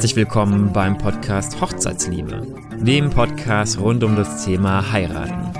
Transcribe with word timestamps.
Herzlich 0.00 0.16
willkommen 0.16 0.72
beim 0.72 0.96
Podcast 0.96 1.60
Hochzeitsliebe, 1.60 2.46
dem 2.80 3.10
Podcast 3.10 3.78
rund 3.78 4.02
um 4.02 4.16
das 4.16 4.46
Thema 4.46 4.92
Heiraten. 4.92 5.52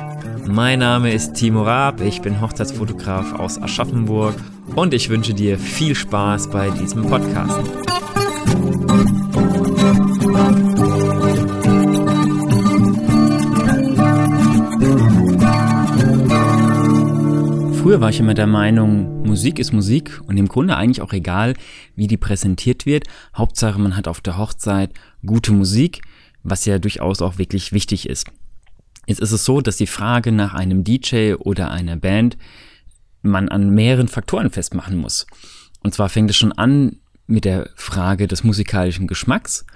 Mein 0.50 0.78
Name 0.78 1.12
ist 1.12 1.34
Timo 1.34 1.62
Raab, 1.62 2.00
ich 2.00 2.22
bin 2.22 2.40
Hochzeitsfotograf 2.40 3.38
aus 3.38 3.60
Aschaffenburg 3.60 4.34
und 4.74 4.94
ich 4.94 5.10
wünsche 5.10 5.34
dir 5.34 5.58
viel 5.58 5.94
Spaß 5.94 6.48
bei 6.48 6.70
diesem 6.70 7.02
Podcast. 7.02 7.60
Früher 17.90 18.00
war 18.00 18.10
ich 18.10 18.20
immer 18.20 18.34
der 18.34 18.46
Meinung, 18.46 19.24
Musik 19.26 19.58
ist 19.58 19.72
Musik 19.72 20.20
und 20.24 20.36
im 20.36 20.46
Grunde 20.46 20.76
eigentlich 20.76 21.02
auch 21.02 21.12
egal, 21.12 21.54
wie 21.96 22.06
die 22.06 22.16
präsentiert 22.16 22.86
wird. 22.86 23.08
Hauptsache, 23.34 23.80
man 23.80 23.96
hat 23.96 24.06
auf 24.06 24.20
der 24.20 24.38
Hochzeit 24.38 24.92
gute 25.26 25.50
Musik, 25.50 26.02
was 26.44 26.66
ja 26.66 26.78
durchaus 26.78 27.20
auch 27.20 27.36
wirklich 27.36 27.72
wichtig 27.72 28.08
ist. 28.08 28.30
Jetzt 29.08 29.18
ist 29.18 29.32
es 29.32 29.44
so, 29.44 29.60
dass 29.60 29.76
die 29.76 29.88
Frage 29.88 30.30
nach 30.30 30.54
einem 30.54 30.84
DJ 30.84 31.34
oder 31.34 31.72
einer 31.72 31.96
Band 31.96 32.38
man 33.22 33.48
an 33.48 33.70
mehreren 33.70 34.06
Faktoren 34.06 34.50
festmachen 34.50 34.96
muss. 34.96 35.26
Und 35.82 35.92
zwar 35.92 36.10
fängt 36.10 36.30
es 36.30 36.36
schon 36.36 36.52
an 36.52 37.00
mit 37.26 37.44
der 37.44 37.70
Frage 37.74 38.28
des 38.28 38.44
musikalischen 38.44 39.08
Geschmacks. 39.08 39.66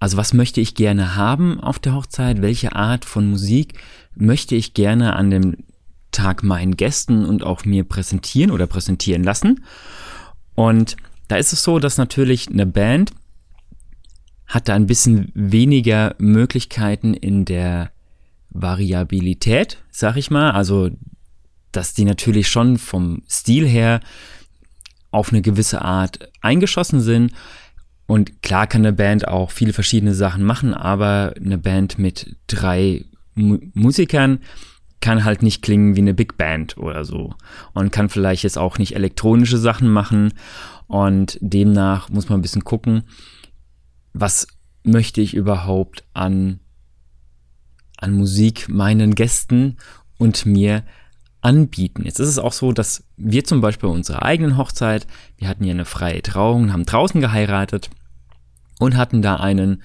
Also 0.00 0.16
was 0.16 0.32
möchte 0.32 0.62
ich 0.62 0.74
gerne 0.74 1.16
haben 1.16 1.60
auf 1.60 1.78
der 1.78 1.94
Hochzeit? 1.94 2.40
Welche 2.40 2.74
Art 2.74 3.04
von 3.04 3.28
Musik 3.28 3.74
möchte 4.14 4.54
ich 4.54 4.72
gerne 4.72 5.14
an 5.16 5.28
dem 5.28 5.67
Tag 6.12 6.42
meinen 6.42 6.76
Gästen 6.76 7.24
und 7.24 7.42
auch 7.42 7.64
mir 7.64 7.84
präsentieren 7.84 8.50
oder 8.50 8.66
präsentieren 8.66 9.22
lassen. 9.22 9.64
Und 10.54 10.96
da 11.28 11.36
ist 11.36 11.52
es 11.52 11.62
so, 11.62 11.78
dass 11.78 11.98
natürlich 11.98 12.48
eine 12.48 12.66
Band 12.66 13.12
hat 14.46 14.68
da 14.68 14.74
ein 14.74 14.86
bisschen 14.86 15.30
weniger 15.34 16.14
Möglichkeiten 16.18 17.12
in 17.12 17.44
der 17.44 17.90
Variabilität, 18.50 19.78
sag 19.90 20.16
ich 20.16 20.30
mal. 20.30 20.52
Also, 20.52 20.90
dass 21.70 21.92
die 21.92 22.06
natürlich 22.06 22.48
schon 22.48 22.78
vom 22.78 23.22
Stil 23.28 23.68
her 23.68 24.00
auf 25.10 25.32
eine 25.32 25.42
gewisse 25.42 25.82
Art 25.82 26.30
eingeschossen 26.40 27.00
sind. 27.00 27.32
Und 28.06 28.42
klar 28.42 28.66
kann 28.66 28.86
eine 28.86 28.94
Band 28.94 29.28
auch 29.28 29.50
viele 29.50 29.74
verschiedene 29.74 30.14
Sachen 30.14 30.42
machen, 30.44 30.72
aber 30.72 31.34
eine 31.36 31.58
Band 31.58 31.98
mit 31.98 32.36
drei 32.46 33.04
Mu 33.34 33.58
Musikern 33.74 34.40
kann 35.00 35.24
halt 35.24 35.42
nicht 35.42 35.62
klingen 35.62 35.96
wie 35.96 36.00
eine 36.00 36.14
Big 36.14 36.36
Band 36.36 36.76
oder 36.76 37.04
so 37.04 37.34
und 37.72 37.92
kann 37.92 38.08
vielleicht 38.08 38.42
jetzt 38.42 38.58
auch 38.58 38.78
nicht 38.78 38.94
elektronische 38.94 39.58
Sachen 39.58 39.88
machen 39.88 40.32
und 40.86 41.38
demnach 41.40 42.08
muss 42.08 42.28
man 42.28 42.38
ein 42.38 42.42
bisschen 42.42 42.64
gucken, 42.64 43.04
was 44.12 44.48
möchte 44.82 45.20
ich 45.20 45.34
überhaupt 45.34 46.04
an, 46.14 46.60
an 47.96 48.12
Musik 48.12 48.68
meinen 48.68 49.14
Gästen 49.14 49.76
und 50.18 50.46
mir 50.46 50.84
anbieten. 51.40 52.04
Jetzt 52.04 52.18
ist 52.18 52.28
es 52.28 52.38
auch 52.38 52.52
so, 52.52 52.72
dass 52.72 53.04
wir 53.16 53.44
zum 53.44 53.60
Beispiel 53.60 53.88
bei 53.88 53.94
unserer 53.94 54.22
eigenen 54.22 54.56
Hochzeit, 54.56 55.06
wir 55.36 55.48
hatten 55.48 55.64
ja 55.64 55.72
eine 55.72 55.84
freie 55.84 56.22
Trauung, 56.22 56.72
haben 56.72 56.84
draußen 56.84 57.20
geheiratet 57.20 57.90
und 58.80 58.96
hatten 58.96 59.22
da 59.22 59.36
einen 59.36 59.82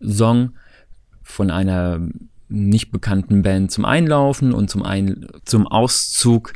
Song 0.00 0.52
von 1.22 1.50
einer 1.50 2.00
nicht 2.48 2.90
bekannten 2.90 3.42
Band 3.42 3.70
zum 3.70 3.84
Einlaufen 3.84 4.52
und 4.52 4.70
zum, 4.70 4.82
Ein 4.82 5.26
zum 5.44 5.66
Auszug 5.66 6.52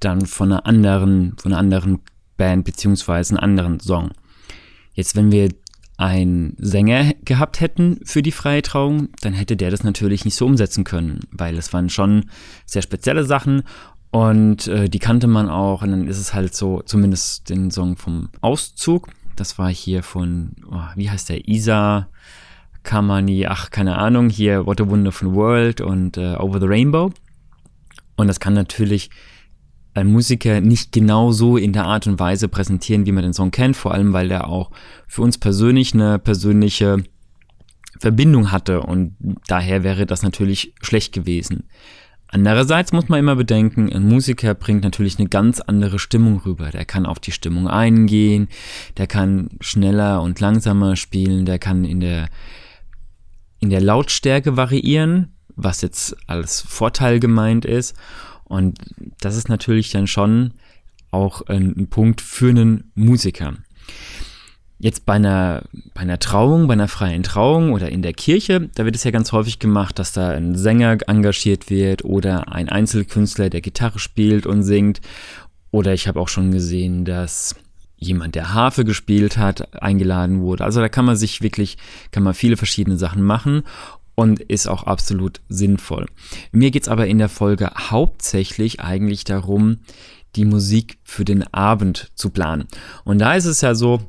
dann 0.00 0.26
von 0.26 0.52
einer 0.52 0.66
anderen, 0.66 1.36
von 1.38 1.52
einer 1.52 1.58
anderen 1.58 2.00
Band 2.36 2.64
beziehungsweise 2.64 3.34
einem 3.34 3.44
anderen 3.44 3.80
Song. 3.80 4.10
Jetzt, 4.92 5.16
wenn 5.16 5.32
wir 5.32 5.50
einen 5.96 6.54
Sänger 6.58 7.14
gehabt 7.24 7.60
hätten 7.60 8.00
für 8.04 8.22
die 8.22 8.32
freie 8.32 8.62
Trauung, 8.62 9.08
dann 9.22 9.32
hätte 9.32 9.56
der 9.56 9.70
das 9.70 9.82
natürlich 9.82 10.24
nicht 10.24 10.34
so 10.34 10.44
umsetzen 10.44 10.84
können, 10.84 11.20
weil 11.30 11.56
es 11.56 11.72
waren 11.72 11.88
schon 11.88 12.26
sehr 12.66 12.82
spezielle 12.82 13.24
Sachen 13.24 13.62
und 14.10 14.66
äh, 14.68 14.88
die 14.88 14.98
kannte 14.98 15.26
man 15.26 15.48
auch 15.48 15.82
und 15.82 15.90
dann 15.90 16.06
ist 16.06 16.18
es 16.18 16.34
halt 16.34 16.54
so, 16.54 16.82
zumindest 16.82 17.48
den 17.48 17.70
Song 17.70 17.96
vom 17.96 18.28
Auszug, 18.42 19.08
das 19.36 19.58
war 19.58 19.70
hier 19.70 20.02
von, 20.02 20.52
oh, 20.70 20.82
wie 20.96 21.10
heißt 21.10 21.28
der, 21.30 21.48
Isa, 21.48 22.08
Kamani, 22.86 23.46
ach, 23.46 23.70
keine 23.70 23.98
Ahnung, 23.98 24.30
hier 24.30 24.64
What 24.64 24.80
a 24.80 24.88
Wonderful 24.88 25.34
World 25.34 25.82
und 25.82 26.16
äh, 26.16 26.36
Over 26.36 26.60
the 26.60 26.66
Rainbow. 26.66 27.12
Und 28.16 28.28
das 28.28 28.40
kann 28.40 28.54
natürlich 28.54 29.10
ein 29.92 30.06
Musiker 30.06 30.60
nicht 30.60 30.92
genau 30.92 31.32
so 31.32 31.56
in 31.56 31.72
der 31.72 31.84
Art 31.84 32.06
und 32.06 32.20
Weise 32.20 32.48
präsentieren, 32.48 33.04
wie 33.04 33.12
man 33.12 33.24
den 33.24 33.32
Song 33.32 33.50
kennt, 33.50 33.76
vor 33.76 33.92
allem 33.92 34.12
weil 34.12 34.28
der 34.28 34.48
auch 34.48 34.70
für 35.08 35.22
uns 35.22 35.36
persönlich 35.36 35.94
eine 35.94 36.18
persönliche 36.18 37.02
Verbindung 37.98 38.52
hatte 38.52 38.82
und 38.82 39.16
daher 39.48 39.82
wäre 39.82 40.06
das 40.06 40.22
natürlich 40.22 40.72
schlecht 40.80 41.12
gewesen. 41.12 41.64
Andererseits 42.28 42.92
muss 42.92 43.08
man 43.08 43.20
immer 43.20 43.36
bedenken, 43.36 43.92
ein 43.92 44.06
Musiker 44.06 44.54
bringt 44.54 44.84
natürlich 44.84 45.18
eine 45.18 45.28
ganz 45.28 45.60
andere 45.60 45.98
Stimmung 45.98 46.40
rüber. 46.44 46.70
Der 46.70 46.84
kann 46.84 47.06
auf 47.06 47.18
die 47.18 47.32
Stimmung 47.32 47.68
eingehen, 47.68 48.48
der 48.96 49.06
kann 49.06 49.48
schneller 49.60 50.22
und 50.22 50.40
langsamer 50.40 50.96
spielen, 50.96 51.46
der 51.46 51.58
kann 51.58 51.84
in 51.84 52.00
der 52.00 52.28
in 53.66 53.70
der 53.70 53.80
Lautstärke 53.80 54.56
variieren, 54.56 55.34
was 55.56 55.80
jetzt 55.82 56.16
als 56.28 56.60
Vorteil 56.60 57.18
gemeint 57.18 57.64
ist. 57.64 57.96
Und 58.44 58.78
das 59.20 59.36
ist 59.36 59.48
natürlich 59.48 59.90
dann 59.90 60.06
schon 60.06 60.52
auch 61.10 61.42
ein, 61.48 61.88
Punkt 61.90 62.20
für 62.20 62.50
einen 62.50 62.92
Musiker. 62.94 63.54
Jetzt 64.78 65.04
bei 65.04 65.14
einer, 65.14 65.64
bei 65.94 66.02
einer 66.02 66.20
Trauung, 66.20 66.68
bei 66.68 66.74
einer 66.74 66.86
freien 66.86 67.24
Trauung 67.24 67.72
oder 67.72 67.88
in 67.88 68.02
der 68.02 68.12
Kirche, 68.12 68.70
da 68.76 68.84
wird 68.84 68.94
es 68.94 69.02
ja 69.02 69.10
ganz 69.10 69.32
häufig 69.32 69.58
gemacht, 69.58 69.98
dass 69.98 70.12
da 70.12 70.28
ein 70.28 70.54
Sänger 70.54 70.98
engagiert 71.08 71.68
wird 71.68 72.04
oder 72.04 72.52
ein 72.52 72.68
Einzelkünstler, 72.68 73.50
der 73.50 73.62
Gitarre 73.62 73.98
spielt 73.98 74.46
und 74.46 74.62
singt. 74.62 75.00
Oder 75.72 75.92
ich 75.92 76.06
habe 76.06 76.20
auch 76.20 76.28
schon 76.28 76.52
gesehen, 76.52 77.04
dass 77.04 77.56
jemand, 77.98 78.34
der 78.34 78.52
Harfe 78.54 78.84
gespielt 78.84 79.38
hat, 79.38 79.82
eingeladen 79.82 80.40
wurde. 80.40 80.64
Also 80.64 80.80
da 80.80 80.88
kann 80.88 81.04
man 81.04 81.16
sich 81.16 81.42
wirklich, 81.42 81.78
kann 82.10 82.22
man 82.22 82.34
viele 82.34 82.56
verschiedene 82.56 82.98
Sachen 82.98 83.22
machen 83.22 83.62
und 84.14 84.40
ist 84.40 84.66
auch 84.66 84.84
absolut 84.84 85.40
sinnvoll. 85.48 86.06
Mir 86.52 86.70
geht's 86.70 86.88
aber 86.88 87.06
in 87.06 87.18
der 87.18 87.28
Folge 87.28 87.70
hauptsächlich 87.76 88.80
eigentlich 88.80 89.24
darum, 89.24 89.78
die 90.34 90.44
Musik 90.44 90.98
für 91.04 91.24
den 91.24 91.42
Abend 91.54 92.10
zu 92.14 92.30
planen. 92.30 92.66
Und 93.04 93.18
da 93.18 93.34
ist 93.34 93.46
es 93.46 93.60
ja 93.60 93.74
so, 93.74 94.00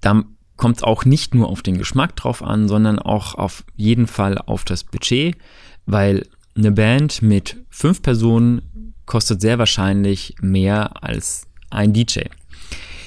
da 0.00 0.24
kommt 0.56 0.78
es 0.78 0.82
auch 0.82 1.04
nicht 1.04 1.34
nur 1.34 1.48
auf 1.48 1.62
den 1.62 1.78
Geschmack 1.78 2.16
drauf 2.16 2.42
an, 2.42 2.68
sondern 2.68 2.98
auch 2.98 3.34
auf 3.34 3.64
jeden 3.76 4.06
Fall 4.06 4.38
auf 4.38 4.64
das 4.64 4.84
Budget, 4.84 5.36
weil 5.84 6.26
eine 6.56 6.72
Band 6.72 7.22
mit 7.22 7.58
fünf 7.68 8.02
Personen 8.02 8.94
kostet 9.04 9.40
sehr 9.40 9.58
wahrscheinlich 9.58 10.34
mehr 10.40 11.02
als 11.02 11.46
ein 11.70 11.92
DJ. 11.92 12.22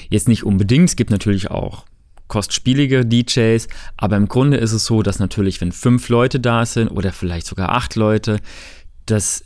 Jetzt 0.09 0.28
nicht 0.28 0.44
unbedingt, 0.44 0.90
es 0.90 0.96
gibt 0.96 1.12
natürlich 1.12 1.52
auch 1.52 1.86
kostspielige 2.28 3.06
DJs, 3.06 3.68
aber 3.97 4.16
im 4.16 4.28
Grunde 4.28 4.58
ist 4.58 4.72
es 4.72 4.86
so, 4.86 5.02
dass 5.02 5.20
natürlich, 5.20 5.62
wenn 5.62 5.72
fünf 5.72 6.09
Leute 6.09 6.40
da 6.40 6.66
sind 6.66 6.90
oder 6.90 7.12
vielleicht 7.12 7.47
sogar 7.47 7.70
acht 7.70 7.96
Leute, 7.96 8.40
dass 9.06 9.44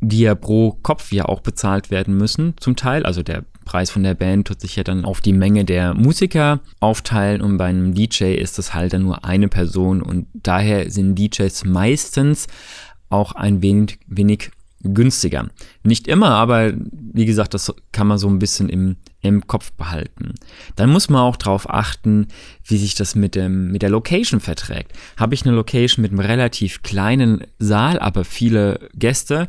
die 0.00 0.20
ja 0.20 0.34
pro 0.34 0.72
Kopf 0.82 1.12
ja 1.12 1.26
auch 1.26 1.40
bezahlt 1.40 1.90
werden 1.90 2.16
müssen, 2.16 2.54
zum 2.58 2.74
Teil. 2.74 3.04
Also 3.04 3.22
der 3.22 3.44
Preis 3.66 3.90
von 3.90 4.02
der 4.02 4.14
Band 4.14 4.48
tut 4.48 4.60
sich 4.60 4.76
ja 4.76 4.82
dann 4.82 5.04
auf 5.04 5.20
die 5.20 5.34
Menge 5.34 5.64
der 5.64 5.94
Musiker 5.94 6.60
aufteilen 6.80 7.42
und 7.42 7.58
bei 7.58 7.66
einem 7.66 7.94
DJ 7.94 8.34
ist 8.34 8.58
das 8.58 8.74
halt 8.74 8.94
dann 8.94 9.02
nur 9.02 9.24
eine 9.24 9.48
Person 9.48 10.02
und 10.02 10.26
daher 10.32 10.90
sind 10.90 11.16
DJs 11.16 11.66
meistens 11.66 12.46
auch 13.10 13.32
ein 13.32 13.60
wenig, 13.62 13.98
wenig 14.06 14.50
günstiger. 14.82 15.50
Nicht 15.82 16.08
immer, 16.08 16.30
aber 16.30 16.72
wie 16.74 17.26
gesagt, 17.26 17.52
das 17.52 17.72
kann 17.92 18.06
man 18.06 18.18
so 18.18 18.28
ein 18.28 18.38
bisschen 18.38 18.70
im, 18.70 18.96
im 19.22 19.46
Kopf 19.46 19.72
behalten. 19.72 20.34
Dann 20.76 20.90
muss 20.90 21.08
man 21.08 21.22
auch 21.22 21.36
darauf 21.36 21.68
achten, 21.68 22.28
wie 22.64 22.78
sich 22.78 22.94
das 22.94 23.14
mit, 23.14 23.34
dem, 23.34 23.70
mit 23.70 23.82
der 23.82 23.90
Location 23.90 24.40
verträgt. 24.40 24.92
Habe 25.16 25.34
ich 25.34 25.44
eine 25.44 25.54
Location 25.54 26.02
mit 26.02 26.12
einem 26.12 26.20
relativ 26.20 26.82
kleinen 26.82 27.44
Saal, 27.58 27.98
aber 27.98 28.24
viele 28.24 28.88
Gäste, 28.94 29.46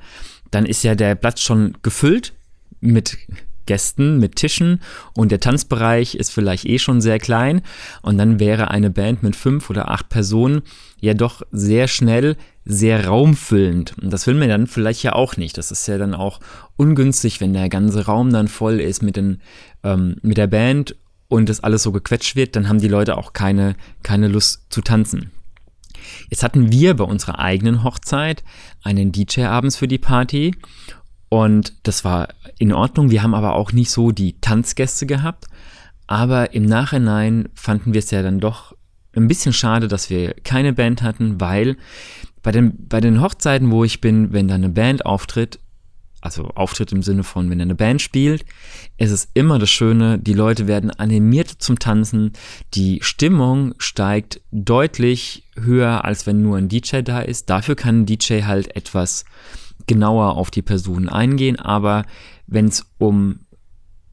dann 0.52 0.66
ist 0.66 0.84
ja 0.84 0.96
der 0.96 1.16
Platz 1.16 1.42
schon 1.42 1.78
gefüllt 1.82 2.34
mit 2.82 3.18
Gästen, 3.66 4.20
mit 4.20 4.36
Tischen 4.36 4.82
und 5.14 5.32
der 5.32 5.40
Tanzbereich 5.40 6.16
ist 6.16 6.32
vielleicht 6.32 6.66
eh 6.66 6.80
schon 6.80 7.00
sehr 7.00 7.20
klein 7.20 7.62
und 8.02 8.18
dann 8.18 8.40
wäre 8.40 8.70
eine 8.70 8.90
Band 8.90 9.24
mit 9.24 9.36
fünf 9.36 9.70
oder 9.70 9.90
acht 9.90 10.10
Personen 10.10 10.64
ja 11.00 11.14
doch 11.14 11.44
sehr 11.52 11.88
schnell 11.88 12.36
sehr 12.66 13.08
raumfüllend. 13.08 13.96
Und 14.02 14.12
das 14.12 14.28
will 14.28 14.36
man 14.36 14.50
dann 14.50 14.68
vielleicht 14.68 15.04
ja 15.04 15.14
auch 15.14 15.38
nicht. 15.38 15.58
Das 15.58 15.72
ist 15.72 15.88
ja 15.88 15.98
dann 15.98 16.14
auch 16.14 16.40
ungünstig, 16.78 17.42
wenn 17.42 17.54
der 17.54 17.70
ganze 17.70 18.06
Raum 18.06 18.32
dann 18.32 18.48
voll 18.48 18.80
ist 18.80 19.02
mit, 19.02 19.16
den, 19.16 19.42
ähm, 19.84 20.18
mit 20.22 20.38
der 20.38 20.48
Band 20.48 20.96
und 21.28 21.50
das 21.50 21.62
alles 21.62 21.84
so 21.84 21.92
gequetscht 21.92 22.36
wird, 22.36 22.56
dann 22.56 22.70
haben 22.70 22.80
die 22.80 22.88
Leute 22.88 23.18
auch 23.18 23.34
keine, 23.34 23.76
keine 24.04 24.28
Lust 24.28 24.66
zu 24.70 24.82
tanzen. 24.82 25.32
Jetzt 26.30 26.44
hatten 26.44 26.72
wir 26.72 26.96
bei 26.96 27.04
unserer 27.04 27.40
eigenen 27.40 27.84
Hochzeit 27.84 28.44
einen 28.84 29.12
DJ 29.12 29.44
abends 29.44 29.78
für 29.78 29.88
die 29.88 29.98
Party 29.98 30.56
und 31.30 31.74
das 31.84 32.04
war 32.04 32.28
in 32.58 32.74
Ordnung. 32.74 33.10
Wir 33.10 33.24
haben 33.24 33.34
aber 33.34 33.54
auch 33.54 33.72
nicht 33.72 33.90
so 33.90 34.12
die 34.12 34.34
Tanzgäste 34.42 35.06
gehabt. 35.06 35.46
Aber 36.06 36.54
im 36.54 36.66
Nachhinein 36.66 37.48
fanden 37.54 37.94
wir 37.94 38.00
es 38.00 38.12
ja 38.12 38.22
dann 38.22 38.42
doch 38.42 38.76
ein 39.16 39.30
bisschen 39.30 39.54
schade, 39.54 39.88
dass 39.88 40.10
wir 40.10 40.34
keine 40.44 40.74
Band 40.74 41.04
hatten, 41.04 41.40
weil 41.40 41.78
bei 42.44 42.52
den, 42.52 42.88
bei 42.88 43.02
den 43.02 43.22
Hochzeiten, 43.22 43.72
wo 43.72 43.84
ich 43.84 44.02
bin, 44.02 44.34
wenn 44.34 44.48
da 44.48 44.56
eine 44.56 44.70
Band 44.70 45.06
auftritt, 45.06 45.60
also 46.22 46.50
Auftritt 46.50 46.92
im 46.92 47.02
Sinne 47.02 47.24
von, 47.24 47.50
wenn 47.50 47.60
eine 47.60 47.76
Band 47.76 48.02
spielt, 48.02 48.46
ist 48.98 49.12
es 49.12 49.30
immer 49.34 49.58
das 49.58 49.72
Schöne, 49.72 50.20
die 50.20 50.34
Leute 50.34 50.68
werden 50.68 50.92
animiert 50.92 51.50
zum 51.50 51.80
Tanzen, 51.80 52.34
die 52.76 53.00
Stimmung 53.02 53.74
steigt 53.80 54.42
deutlich 54.52 55.48
höher, 55.56 56.06
als 56.06 56.28
wenn 56.28 56.44
nur 56.44 56.58
ein 56.58 56.70
DJ 56.70 57.02
da 57.02 57.22
ist. 57.22 57.50
Dafür 57.50 57.76
kann 57.76 58.02
ein 58.02 58.06
DJ 58.06 58.44
halt 58.44 58.76
etwas 58.76 59.26
genauer 59.88 60.36
auf 60.36 60.52
die 60.52 60.62
Personen 60.62 61.10
eingehen, 61.10 61.58
aber 61.60 62.06
wenn 62.46 62.68
es 62.68 62.86
um 63.00 63.40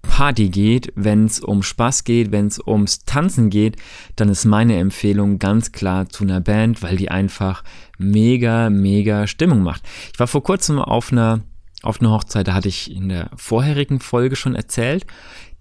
Party 0.02 0.48
geht, 0.48 0.92
wenn 0.94 1.26
es 1.26 1.40
um 1.40 1.62
Spaß 1.62 2.04
geht, 2.04 2.32
wenn 2.32 2.46
es 2.46 2.60
ums 2.64 3.04
Tanzen 3.04 3.50
geht, 3.50 3.76
dann 4.16 4.28
ist 4.28 4.44
meine 4.44 4.78
Empfehlung 4.78 5.38
ganz 5.38 5.72
klar 5.72 6.08
zu 6.08 6.24
einer 6.24 6.40
Band, 6.40 6.82
weil 6.82 6.96
die 6.96 7.10
einfach 7.10 7.62
mega, 7.98 8.70
mega 8.70 9.26
Stimmung 9.26 9.62
macht. 9.62 9.82
Ich 10.12 10.18
war 10.18 10.26
vor 10.26 10.42
kurzem 10.42 10.78
auf 10.78 11.12
einer, 11.12 11.40
auf 11.82 12.00
einer 12.00 12.10
Hochzeit, 12.10 12.48
da 12.48 12.54
hatte 12.54 12.68
ich 12.68 12.90
in 12.90 13.08
der 13.08 13.30
vorherigen 13.36 14.00
Folge 14.00 14.36
schon 14.36 14.54
erzählt, 14.54 15.06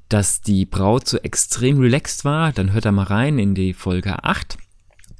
dass 0.10 0.42
die 0.42 0.66
Braut 0.66 1.08
so 1.08 1.18
extrem 1.18 1.80
relaxed 1.80 2.24
war. 2.26 2.52
Dann 2.52 2.74
hört 2.74 2.86
er 2.86 2.92
mal 2.92 3.04
rein 3.04 3.40
in 3.40 3.56
die 3.56 3.74
Folge 3.74 4.24
8 4.24 4.58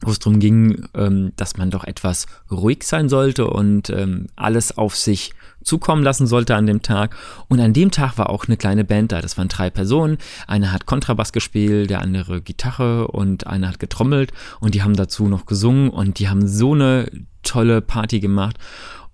wo 0.02 0.12
es 0.12 0.20
darum 0.20 0.40
ging, 0.40 0.88
ähm, 0.94 1.32
dass 1.36 1.58
man 1.58 1.72
doch 1.72 1.84
etwas 1.84 2.28
ruhig 2.52 2.84
sein 2.84 3.10
sollte 3.10 3.48
und 3.48 3.90
ähm, 3.90 4.28
alles 4.36 4.78
auf 4.78 4.96
sich 4.96 5.34
zukommen 5.64 6.04
lassen 6.04 6.28
sollte 6.28 6.56
an 6.56 6.66
dem 6.66 6.82
Tag. 6.82 7.16
Und 7.50 7.60
an 7.60 7.74
dem 7.74 7.92
Tag 7.92 8.18
war 8.18 8.30
auch 8.30 8.46
eine 8.46 8.58
kleine 8.58 8.86
Band 8.86 9.12
da. 9.12 9.22
Das 9.22 9.38
waren 9.38 9.50
drei 9.50 9.70
Personen. 9.70 10.18
Einer 10.48 10.72
hat 10.72 10.86
Kontrabass 10.86 11.34
gespielt, 11.34 11.90
der 11.90 12.02
andere 12.02 12.42
Gitarre 12.42 13.08
und 13.08 13.48
einer 13.48 13.70
hat 13.70 13.80
getrommelt 13.80 14.32
und 14.60 14.76
die 14.76 14.84
haben 14.84 14.96
dazu 14.96 15.28
noch 15.28 15.46
gesungen 15.46 15.90
und 15.90 16.20
die 16.20 16.30
haben 16.30 16.48
so 16.48 16.74
eine 16.74 17.12
tolle 17.44 17.82
Party 17.82 18.20
gemacht. 18.20 18.58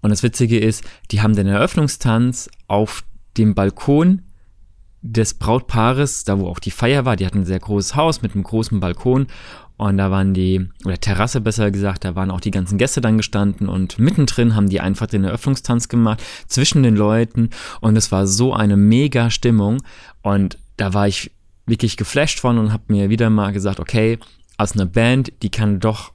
Und 0.01 0.09
das 0.09 0.21
Witzige 0.21 0.59
ist, 0.59 0.83
die 1.11 1.21
haben 1.21 1.35
den 1.35 1.47
Eröffnungstanz 1.47 2.49
auf 2.67 3.03
dem 3.37 3.55
Balkon 3.55 4.21
des 5.03 5.33
Brautpaares, 5.33 6.23
da 6.23 6.39
wo 6.39 6.47
auch 6.47 6.59
die 6.59 6.71
Feier 6.71 7.03
war, 7.03 7.17
die 7.17 7.25
hatten 7.25 7.39
ein 7.39 7.45
sehr 7.45 7.59
großes 7.59 7.95
Haus 7.95 8.21
mit 8.21 8.33
einem 8.33 8.43
großen 8.43 8.79
Balkon 8.79 9.27
und 9.75 9.97
da 9.97 10.09
waren 10.09 10.33
die, 10.33 10.69
oder 10.85 10.97
Terrasse 10.97 11.41
besser 11.41 11.69
gesagt, 11.71 12.05
da 12.05 12.15
waren 12.15 12.31
auch 12.31 12.39
die 12.39 12.51
ganzen 12.51 12.77
Gäste 12.77 13.01
dann 13.01 13.17
gestanden 13.17 13.67
und 13.67 13.99
mittendrin 13.99 14.55
haben 14.55 14.69
die 14.69 14.79
einfach 14.79 15.07
den 15.07 15.25
Eröffnungstanz 15.25 15.89
gemacht 15.89 16.23
zwischen 16.47 16.83
den 16.83 16.95
Leuten 16.95 17.49
und 17.81 17.97
es 17.97 18.11
war 18.11 18.25
so 18.27 18.53
eine 18.53 18.77
mega 18.77 19.29
Stimmung 19.29 19.83
und 20.21 20.57
da 20.77 20.93
war 20.93 21.07
ich 21.07 21.31
wirklich 21.65 21.97
geflasht 21.97 22.39
von 22.39 22.57
und 22.57 22.71
habe 22.71 22.83
mir 22.87 23.09
wieder 23.09 23.29
mal 23.29 23.51
gesagt, 23.51 23.81
okay, 23.81 24.19
als 24.55 24.71
eine 24.73 24.85
Band, 24.85 25.33
die 25.41 25.49
kann 25.49 25.81
doch 25.81 26.13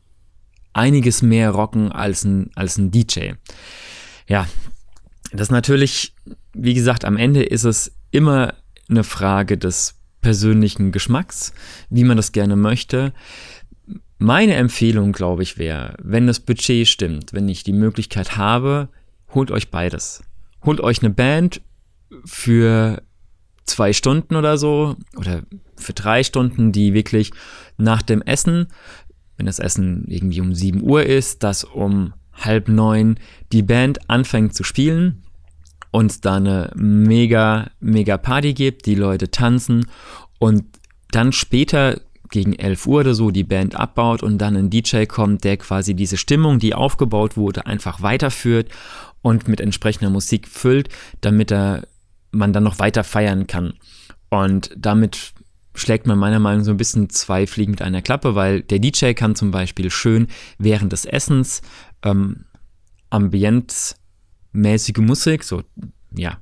einiges 0.73 1.21
mehr 1.21 1.51
rocken 1.51 1.93
als 1.93 2.25
ein, 2.25 2.51
als 2.55 2.79
ein 2.79 2.91
DJ. 2.91 3.33
Ja, 4.29 4.47
das 5.33 5.51
natürlich, 5.51 6.15
wie 6.55 6.75
gesagt, 6.75 7.05
am 7.05 7.19
Ende 7.19 7.43
ist 7.43 7.65
es 7.65 7.93
immer 8.11 8.55
eine 8.89 9.05
Frage 9.05 9.59
des 9.59 9.95
persönlichen 10.21 10.93
Geschmacks, 10.93 11.53
wie 11.91 12.05
man 12.05 12.17
das 12.17 12.33
gerne 12.33 12.57
möchte. 12.57 13.13
Meine 14.19 14.55
Empfehlung, 14.55 15.13
glaube 15.13 15.43
ich, 15.43 15.59
wäre, 15.59 15.95
wenn 16.03 16.27
das 16.27 16.41
Budget 16.41 16.89
stimmt, 16.89 17.33
wenn 17.33 17.49
ich 17.49 17.63
die 17.63 17.73
Möglichkeit 17.73 18.37
habe, 18.37 18.89
holt 19.33 19.51
euch 19.51 19.71
beides. 19.71 20.23
Holt 20.65 20.81
euch 20.81 21.03
eine 21.03 21.11
Band 21.11 21.61
für 22.25 23.03
zwei 23.65 23.93
Stunden 23.93 24.35
oder 24.35 24.59
so 24.59 24.97
oder 25.17 25.43
für 25.77 25.93
drei 25.93 26.25
Stunden, 26.25 26.73
die 26.73 26.95
wirklich 26.95 27.31
nach 27.77 28.03
dem 28.03 28.23
Essen, 28.23 28.69
wenn 29.37 29.47
das 29.47 29.61
Essen 29.61 30.05
irgendwie 30.09 30.41
um 30.41 30.53
7 30.53 30.83
Uhr 30.83 31.05
ist, 31.05 31.45
dass 31.45 31.63
um 31.63 32.13
halb 32.33 32.69
neun 32.69 33.21
die 33.53 33.63
Band 33.63 34.11
anfängt 34.11 34.55
zu 34.55 34.65
spielen 34.65 35.23
und 35.91 36.25
da 36.25 36.37
eine 36.37 36.71
mega, 36.75 37.71
mega 37.81 38.19
Party 38.19 38.55
gibt, 38.55 38.87
die 38.87 38.95
Leute 38.95 39.31
tanzen 39.31 39.87
und 40.39 40.65
dann 41.11 41.33
später 41.33 42.01
gegen 42.31 42.55
11 42.55 42.87
Uhr 42.87 43.01
oder 43.01 43.15
so 43.15 43.31
die 43.31 43.45
Band 43.45 43.75
abbaut 43.75 44.23
und 44.23 44.39
dann 44.39 44.57
ein 44.57 44.71
DJ 44.71 45.05
kommt, 45.05 45.45
der 45.45 45.57
quasi 45.57 45.95
diese 45.95 46.17
Stimmung, 46.17 46.59
die 46.59 46.75
aufgebaut 46.75 47.37
wurde, 47.37 47.67
einfach 47.67 48.03
weiterführt 48.03 48.71
und 49.23 49.49
mit 49.49 49.61
entsprechender 49.61 50.11
Musik 50.11 50.47
füllt, 50.47 50.89
damit 51.21 51.51
er, 51.51 51.87
man 52.31 52.53
dann 52.53 52.65
noch 52.65 52.79
weiter 52.79 53.05
feiern 53.05 53.47
kann. 53.47 53.75
Und 54.29 54.71
damit 54.77 55.33
schlägt 55.75 56.07
man 56.07 56.19
meiner 56.19 56.39
Meinung 56.39 56.61
nach 56.61 56.67
so 56.67 56.73
ein 56.73 56.77
bisschen 56.77 57.09
zwei 57.09 57.47
Fliegen 57.47 57.71
mit 57.71 57.83
einer 57.83 58.03
Klappe, 58.03 58.35
weil 58.35 58.63
der 58.63 58.79
DJ 58.79 59.13
kann 59.13 59.35
zum 59.35 59.51
Beispiel 59.51 59.91
schön 59.91 60.29
während 60.59 60.93
des 60.93 61.07
Essens 61.07 61.63
ähm, 62.03 62.45
Ambienz 63.11 63.97
mäßige 64.61 64.99
Musik, 64.99 65.45
so 65.45 65.63
ja, 66.15 66.39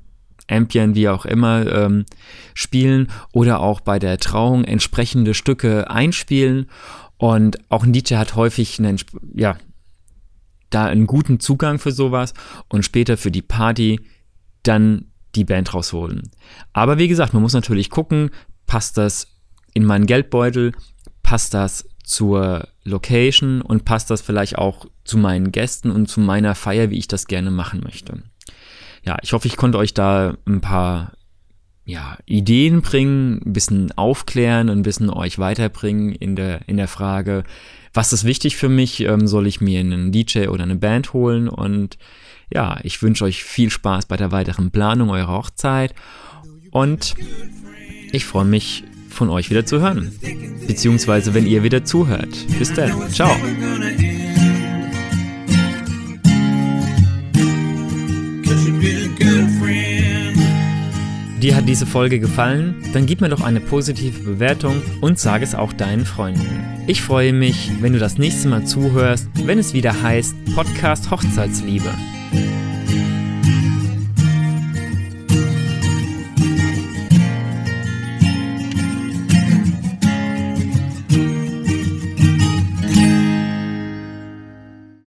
Ambient, 0.49 0.95
wie 0.95 1.09
auch 1.09 1.25
immer, 1.25 1.67
ähm, 1.67 2.07
spielen 2.55 3.09
oder 3.33 3.61
auch 3.61 3.81
bei 3.81 3.99
der 3.99 4.19
Trauung 4.19 4.65
entsprechende 4.65 5.35
Stücke 5.35 5.91
einspielen. 5.91 6.67
Und 7.19 7.59
auch 7.71 7.85
DJ 7.87 8.15
hat 8.17 8.37
häufig 8.37 8.79
einen, 8.79 8.99
ja, 9.35 9.57
da 10.71 10.87
einen 10.87 11.07
guten 11.07 11.41
Zugang 11.41 11.79
für 11.79 11.93
sowas 11.93 12.35
und 12.69 12.85
später 12.85 13.17
für 13.17 13.31
die 13.31 13.43
Party 13.43 14.01
dann 14.63 15.07
die 15.35 15.45
Band 15.45 15.75
rausholen. 15.75 16.31
Aber 16.73 16.99
wie 16.99 17.09
gesagt, 17.09 17.35
man 17.35 17.43
muss 17.43 17.53
natürlich 17.53 17.91
gucken, 17.91 18.31
passt 18.67 18.99
das 18.99 19.29
in 19.75 19.85
meinen 19.85 20.07
Geldbeutel, 20.07 20.73
passt 21.23 21.55
das 21.55 21.89
zur 22.06 22.69
Location 22.85 23.61
und 23.61 23.85
passt 23.85 24.11
das 24.11 24.23
vielleicht 24.23 24.56
auch 24.56 24.87
zu 25.05 25.19
meinen 25.19 25.50
Gästen 25.50 25.91
und 25.91 26.06
zu 26.06 26.20
meiner 26.20 26.55
Feier, 26.55 26.91
wie 26.91 26.99
ich 26.99 27.08
das 27.08 27.26
gerne 27.26 27.50
machen 27.50 27.81
möchte. 27.82 28.23
Ja, 29.05 29.17
ich 29.23 29.32
hoffe, 29.32 29.49
ich 29.49 29.56
konnte 29.56 29.76
euch 29.76 29.93
da 29.93 30.37
ein 30.47 30.61
paar 30.61 31.12
ja, 31.85 32.17
Ideen 32.25 32.81
bringen, 32.81 33.43
ein 33.44 33.53
bisschen 33.53 33.91
aufklären, 33.93 34.70
ein 34.70 34.82
bisschen 34.82 35.11
euch 35.11 35.41
weiterbringen 35.41 36.12
in 36.12 36.37
der, 36.37 36.69
in 36.69 36.76
der 36.76 36.88
Frage, 36.88 37.43
was 37.93 38.12
ist 38.12 38.25
wichtig 38.25 38.56
für 38.56 38.69
mich? 38.69 39.00
Ähm, 39.00 39.26
soll 39.26 39.49
ich 39.49 39.61
mir 39.61 39.81
einen 39.81 40.12
DJ 40.12 40.47
oder 40.47 40.62
eine 40.62 40.76
Band 40.76 41.12
holen? 41.12 41.49
Und 41.49 41.99
ja, 42.55 42.79
ich 42.85 43.03
wünsche 43.03 43.25
euch 43.25 43.43
viel 43.43 43.70
Spaß 43.70 44.06
bei 44.06 44.17
der 44.17 44.31
weiteren 44.31 44.70
Planung 44.70 45.11
eurer 45.11 45.38
Hochzeit 45.38 45.93
und 46.70 47.17
ich 48.12 48.25
freue 48.25 48.44
mich 48.44 48.85
von 49.17 49.31
euch 49.31 49.51
wieder 49.51 49.67
zu 49.67 49.81
hören. 49.81 50.13
Beziehungsweise 50.67 51.35
wenn 51.35 51.46
ihr 51.46 51.63
wieder 51.63 51.85
zuhört. 51.85 52.29
Bis 52.58 52.73
dann. 52.73 52.93
Ciao. 53.11 53.35
Dir 61.43 61.55
hat 61.55 61.69
diese 61.69 61.87
Folge 61.87 62.19
gefallen? 62.19 62.82
Dann 62.93 63.06
gib 63.06 63.20
mir 63.20 63.29
doch 63.29 63.41
eine 63.41 63.61
positive 63.61 64.20
Bewertung 64.20 64.82
und 65.01 65.19
sage 65.19 65.44
es 65.44 65.55
auch 65.55 65.73
deinen 65.73 66.05
Freunden. 66.05 66.82
Ich 66.87 67.03
freue 67.03 67.32
mich, 67.32 67.70
wenn 67.81 67.93
du 67.93 67.99
das 67.99 68.19
nächste 68.19 68.49
Mal 68.49 68.65
zuhörst, 68.65 69.29
wenn 69.44 69.58
es 69.58 69.73
wieder 69.73 70.03
heißt 70.03 70.35
Podcast 70.55 71.11
Hochzeitsliebe. 71.11 71.91